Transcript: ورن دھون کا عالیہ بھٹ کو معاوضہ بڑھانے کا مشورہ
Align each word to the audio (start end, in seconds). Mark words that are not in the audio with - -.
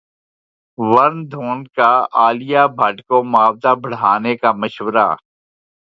ورن 0.77 1.17
دھون 1.31 1.59
کا 1.77 1.91
عالیہ 2.19 2.63
بھٹ 2.77 2.97
کو 3.07 3.17
معاوضہ 3.31 3.71
بڑھانے 3.81 4.33
کا 4.41 4.49
مشورہ 4.61 5.07